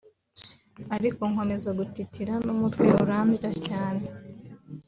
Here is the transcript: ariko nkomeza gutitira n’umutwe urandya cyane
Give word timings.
ariko 0.95 1.21
nkomeza 1.31 1.69
gutitira 1.79 2.33
n’umutwe 2.45 2.87
urandya 3.03 3.51
cyane 3.67 4.05